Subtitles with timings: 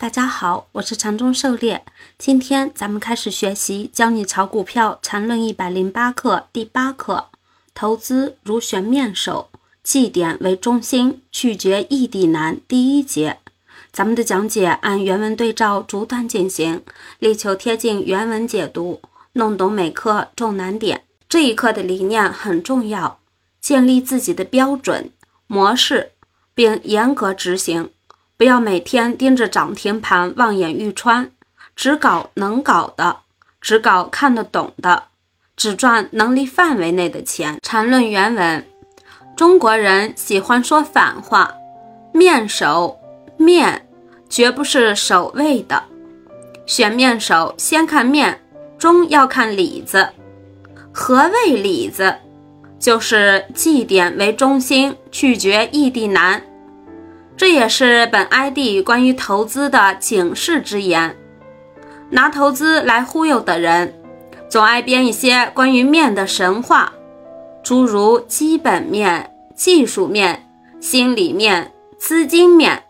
[0.00, 1.84] 大家好，我是禅中狩猎。
[2.16, 7.30] 今天咱们开始学习《教你炒股票禅论一百零八课》第八课：
[7.74, 9.50] 投资如选面首，
[9.82, 12.60] 绩点为中心，拒绝异地难。
[12.68, 13.38] 第一节，
[13.90, 16.84] 咱们的讲解按原文对照逐段进行，
[17.18, 19.00] 力求贴近原文解读，
[19.32, 21.02] 弄懂每课重难点。
[21.28, 23.18] 这一课的理念很重要，
[23.60, 25.10] 建立自己的标准
[25.48, 26.12] 模式，
[26.54, 27.90] 并严格执行。
[28.38, 31.28] 不要每天盯着涨停盘望眼欲穿，
[31.74, 33.16] 只搞能搞的，
[33.60, 35.02] 只搞看得懂的，
[35.56, 37.58] 只赚能力范围内的钱。
[37.60, 38.64] 缠论原文：
[39.36, 41.52] 中国人喜欢说反话，
[42.12, 43.00] 面首
[43.36, 43.88] 面
[44.28, 45.82] 绝不是首位的。
[46.64, 48.40] 选面首先看面，
[48.78, 50.10] 中要看里子。
[50.92, 52.14] 何谓里子？
[52.78, 56.40] 就是绩点为中心，去绝异地难。
[57.38, 61.16] 这也是本 ID 关于投资的警示之言。
[62.10, 63.94] 拿投资来忽悠的人，
[64.48, 66.92] 总爱编一些关于面的神话，
[67.62, 72.82] 诸如基本面、技术面、心理面、资金面，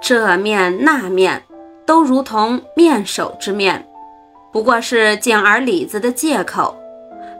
[0.00, 1.42] 这面那面
[1.84, 3.86] 都如同面首之面，
[4.50, 6.74] 不过是简而理子的借口，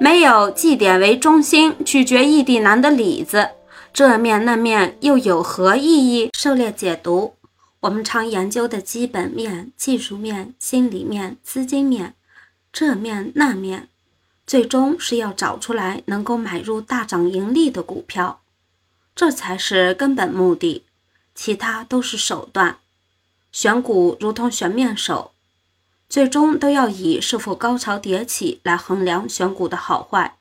[0.00, 3.46] 没有绩点为中心去决异地难的理子。
[3.92, 6.30] 这面那面又有何意义？
[6.32, 7.34] 狩猎解读，
[7.80, 12.14] 我们常研究的基本面、技术面、心理面、资金面，
[12.72, 13.88] 这面那面，
[14.46, 18.40] 最终是要找出来能够买入大涨盈利的股票，
[19.14, 20.86] 这才是根本目的，
[21.34, 22.78] 其他都是手段。
[23.50, 25.32] 选股如同选面手，
[26.08, 30.36] 最终都要以是否高潮迭起来衡量选股的好坏。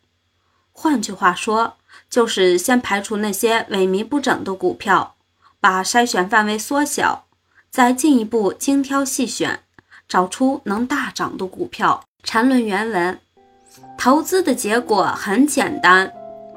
[0.71, 1.75] 换句话说。
[2.09, 5.15] 就是先排除那些萎靡不整的股票，
[5.59, 7.25] 把筛选范围缩小，
[7.69, 9.59] 再进一步精挑细选，
[10.07, 12.03] 找出能大涨的股票。
[12.23, 13.19] 缠论原文：
[13.97, 16.11] 投资的结果很简单，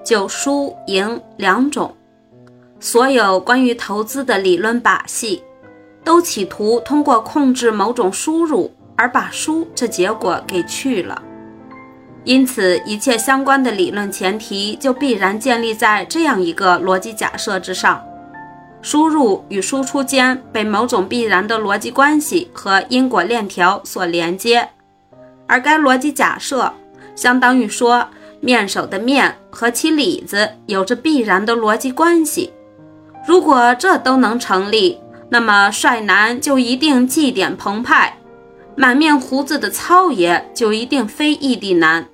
[0.05, 1.95] 就输赢两种。
[2.81, 5.45] 所有关于投资的理论把戏，
[6.03, 11.23] 都企图通过控制某种输入而把输这结果给去了。
[12.25, 18.01] 因此，一切相关的理论前提就必然建立在这样一个逻辑假设之上：
[18.81, 24.69] 输入与输出间被某种必然的逻辑关系和因果链条所连接，
[25.49, 26.73] 而该逻辑假设
[27.17, 28.07] 相当于说，
[28.41, 32.53] 面首的面和其里子有着必然的逻辑关系。
[33.27, 38.17] 如果这都能成立，那么帅男就一定绩点澎湃，
[38.77, 42.07] 满面胡子的糙爷就一定非异地男。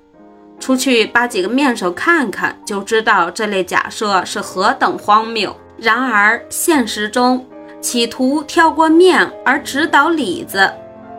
[0.59, 5.55] 出去扒几个面首看看，就知道这类假设是何等荒谬。
[5.77, 7.45] 然而现实中，
[7.81, 10.69] 企图跳过面而指导里子，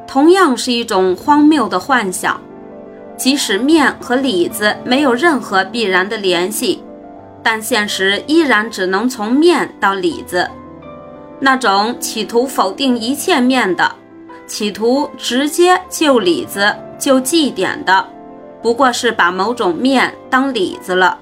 [0.07, 2.41] 同样是一种荒谬的幻想。
[3.17, 6.83] 即使面和里子没有任何必然的联系，
[7.43, 10.49] 但现实依然只能从面到里子。
[11.39, 13.91] 那种企图否定一切面的，
[14.47, 18.07] 企图直接就里子就绩点的。
[18.63, 21.19] 不过是把某种面当里子了，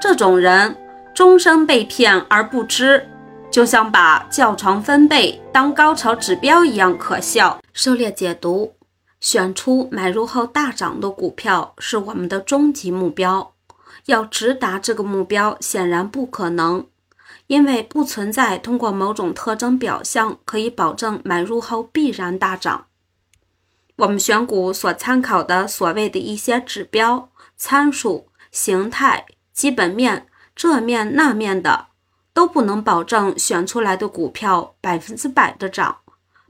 [0.00, 0.76] 这种人
[1.14, 3.08] 终生被骗而不知，
[3.50, 7.60] 就像把教床分贝当高潮指标一样可笑。
[7.72, 8.74] 狩猎解读：
[9.20, 13.52] 选出买入后大涨的股票是我们的终极目标，
[14.06, 16.84] 要直达这个目标显然不可能，
[17.46, 22.86] 因为不存在通过某种特征表象可以保证买入后必然大涨。
[23.96, 31.86] 我们选股所参考的所谓的一些指标、参数、形态、基本面这面那面的，
[32.32, 35.98] 都不能保证选出来的股票百分之百的涨，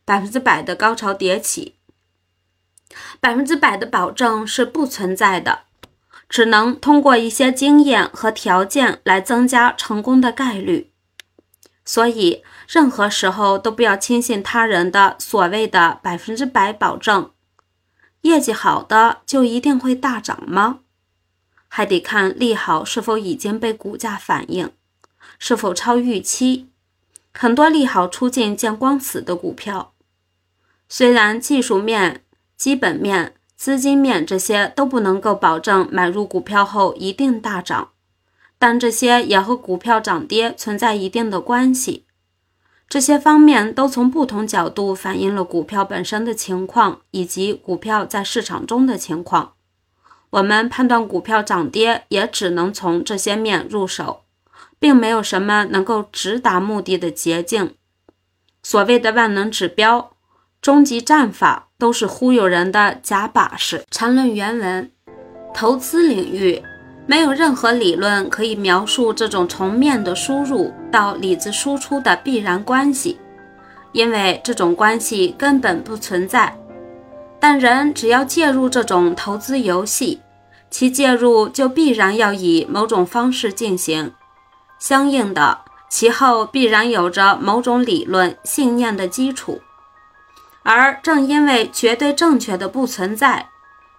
[0.06, 1.76] 百分之百的高潮迭起，
[3.20, 5.64] 百分之百的保证是不存在的，
[6.26, 10.92] 只能通过一些经验和条件来增加成功的概率。
[11.84, 17.30] 所以，任何时候都不要轻信他人的所谓的百分之百保证。
[18.24, 20.80] 业绩好的就一定会大涨吗？
[21.68, 24.70] 还得看利好是否已经被股价反映，
[25.38, 26.68] 是否超预期。
[27.32, 29.92] 很多利好出尽见光死的股票，
[30.88, 32.22] 虽然技术面、
[32.56, 37.90] 基本面、资金面这些都不能够保证买入股票后一定大涨，
[38.58, 42.06] 但这些也和股票涨跌存在一定的关系。
[42.94, 49.54] 这些方面都从不同角度反映了股票本身的情况，以及股票在市场中的情况。
[50.30, 54.20] 我们判断股票涨跌，也只能从这些面入手，
[54.78, 57.74] 并没有什么能够直达目的的捷径。
[58.62, 60.12] 所谓的万能指标，
[60.62, 63.82] 终极战法都是忽悠人的假把式。
[63.90, 64.88] 缠论原文：
[65.52, 66.62] 投资领域
[67.06, 73.18] 没有任何理论可以描述这种从面的输入到里子输出的必然关系，
[73.92, 76.56] 因为这种关系根本不存在。
[77.38, 80.22] 但人只要介入这种投资游戏，
[80.70, 84.12] 其介入就必然要以某种方式进行，
[84.78, 85.58] 相应的，
[85.90, 89.60] 其后必然有着某种理论信念的基础。
[90.62, 93.50] 而正因为绝对正确的不存在，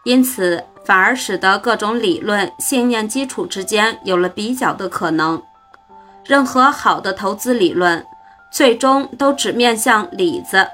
[0.06, 5.42] 因此反而使得各种理论信念基础之间有了比较的可能。
[6.24, 8.06] 任何好的投资理论，
[8.52, 10.68] 最终都只面向里子，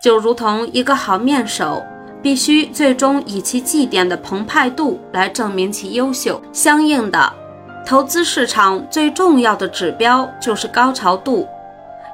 [0.00, 1.82] 就如同一个好面手。
[2.22, 6.40] 必须最终以其祭奠的澎湃度来证明其优秀。
[6.52, 7.32] 相应的，
[7.84, 11.48] 投资市场最重要的指标就是高潮度。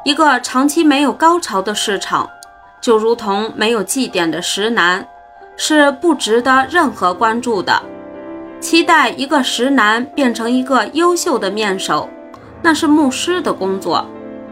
[0.04, 2.26] 一个长期没有高潮的市场，
[2.80, 5.06] 就如同没有祭奠的石楠，
[5.58, 7.82] 是不值得任何关注的。
[8.60, 12.08] 期待一个石男变成一个优秀的面首，
[12.62, 14.06] 那是牧师的工作，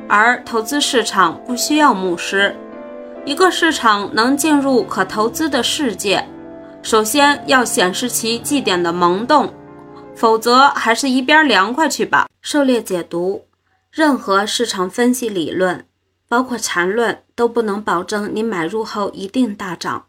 [0.08, 2.55] 而投资市场不需要牧师。
[3.25, 6.29] 一个市场能进入可投资的世界，
[6.82, 9.52] 首先要显示其绩点的萌动，
[10.14, 12.29] 否则还是一边凉快去吧。
[12.43, 13.47] 狩猎解读：
[13.91, 15.85] 任何市场分析理论，
[16.29, 20.05] 包括缠论，都不能保证你买入后一定大涨。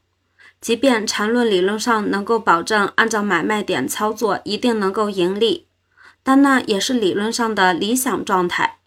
[0.60, 5.68] 即便缠论理论上能够保证按照买卖点操作一定能够盈利，
[6.24, 8.80] 但那也是理论上的理想状态，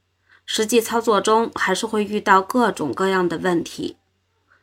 [0.44, 3.96] 实际操作中还是会遇到各种各样的问题。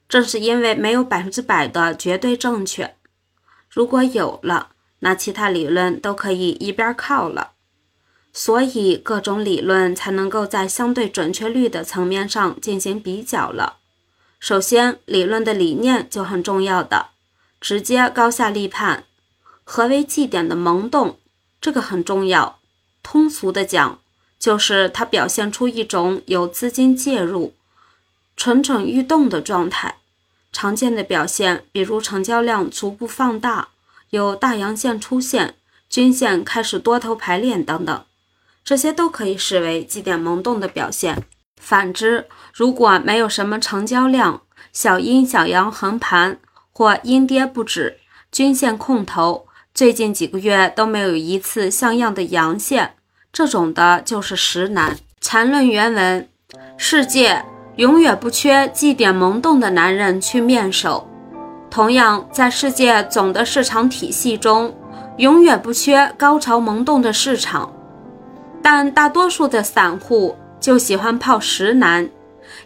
[0.09, 2.95] 正是因为没有百分之百的绝对正确，
[3.69, 4.69] 如果有了，
[4.99, 7.51] 那其他理论都可以一边靠了。
[8.33, 13.77] 所以各种理论才能够在相对准确率的层面上进行比较了。
[14.39, 17.07] 首先，理论的理念就很重要的，
[17.59, 19.05] 直接高下立判。
[19.63, 21.19] 何为绩点的萌动？
[21.59, 22.59] 这个很重要。
[23.01, 23.99] 通俗的讲，
[24.37, 27.53] 就是它表现出一种有资金介入。
[28.37, 29.97] 蠢蠢欲动的状态，
[30.53, 33.69] 常见的表现，比如成交量逐步放大，
[34.11, 35.55] 有大阳线出现，
[35.89, 38.05] 均线开始多头排列等等，
[38.63, 41.25] 这些都可以视为绩点萌动的表现。
[41.59, 46.39] 反之，如果没有什么成交量，小阴小阳横盘
[46.71, 47.97] 或阴跌不止，
[48.31, 52.95] 均线空头，最近几个月都没有一次像样的阳线，
[53.31, 54.97] 这种的就是实难。
[55.19, 56.29] 缠论原文：
[56.77, 57.45] 世界。
[57.77, 61.07] 永远不缺祭点萌动的男人去面首，
[61.69, 64.75] 同样在世界总的市场体系中，
[65.17, 67.71] 永远不缺高潮萌动的市场。
[68.63, 70.35] 但大多数的散户
[70.67, 72.09] 就喜欢泡石楠，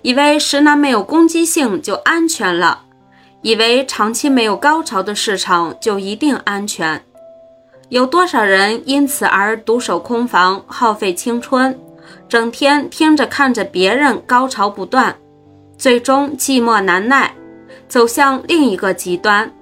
[0.01, 2.85] 以为石楠没有攻击性就安全了，
[3.43, 7.03] 以为长期没有高潮的市场就一定安全。
[7.89, 11.79] 有多少人因此而独守空房，耗费青春？
[12.27, 15.15] 整天听着看着别人高潮不断，
[15.77, 17.35] 最终寂寞难耐，
[17.87, 19.53] 走向另一个极端，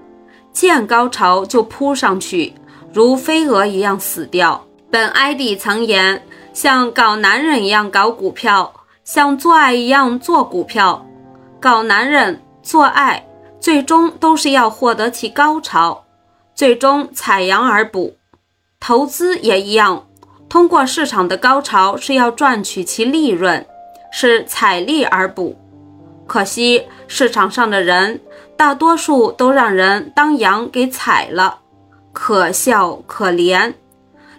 [0.54, 2.54] 见高潮就扑上去，
[2.94, 4.66] 如飞蛾一样死掉。
[4.90, 6.24] 本 ID 曾言：
[6.62, 8.74] 像搞男人一样搞股票，
[9.06, 11.06] 像做爱一样做股票，
[11.58, 13.26] 搞男人做爱，
[13.62, 16.04] 最终都是要获得其高潮，
[16.54, 18.18] 最终采阳而补。
[18.78, 20.06] 投资也一样。
[20.50, 23.66] 通过市场的高潮是要赚取其利润，
[24.12, 25.58] 是采利而补。
[26.28, 28.20] 可惜市场上的人
[28.58, 31.60] 大多数都让人当羊给踩了，
[32.12, 33.76] 可笑可怜。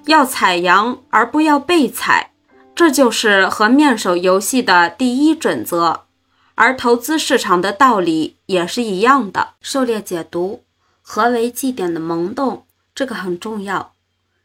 [0.07, 2.33] 要采羊而不要被踩，
[2.75, 6.07] 这就是和面手游戏的第一准则。
[6.55, 9.55] 而投资市场的道理也是一样的。
[9.63, 10.65] 狩猎解读：
[11.01, 12.67] 何为绩点的萌动？
[12.95, 13.95] 这个很重要。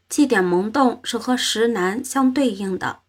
[0.08, 3.00] 绩点萌动是和实难相对应的，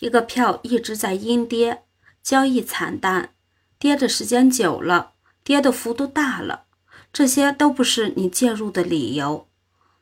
[0.00, 1.84] 一个票一直在阴跌，
[2.22, 3.30] 交易惨淡，
[3.78, 5.12] 跌的时间久了，
[5.44, 6.64] 跌的幅度大了，
[7.12, 9.46] 这些都不是你介入的理由，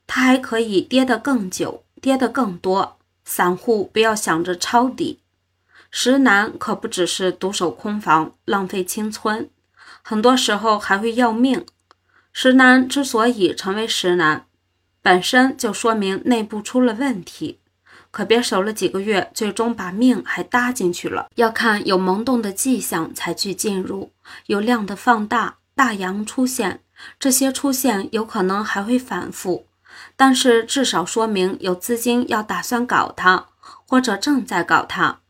[0.06, 2.98] 它还可以跌得更久，跌得更多。
[3.24, 5.20] 散户不要想着抄底，
[5.90, 9.48] 时难可不只是独守空房，浪费青春，
[10.02, 11.64] 很多时候还会要命。
[12.32, 14.46] 时难之所以成为时难。
[15.00, 17.60] 本身就说明内部出了问题，
[18.10, 21.28] 可别守了几个月，最终把命还搭进去了。
[21.36, 24.10] 要看有萌动的迹象才去进入，
[24.46, 26.80] 有量的放大，大阳出现，
[27.18, 29.66] 这些出现有可能还会反复，
[30.16, 33.46] 但是至少说明有资金要打算搞它，
[33.86, 35.20] 或者正在搞它。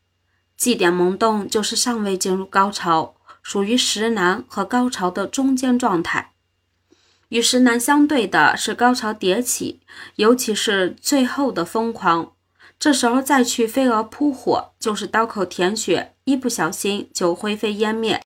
[0.57, 6.33] 祭点萌动就是尚未进入高潮，属于石难和高潮的中间状态。
[7.31, 9.81] 与石难相对的是高潮迭起，
[10.17, 12.33] 尤其是最后的疯狂。
[12.79, 18.23] 这时候再去飞蛾扑火，就是刀口舔血，一不小心就灰飞烟灭。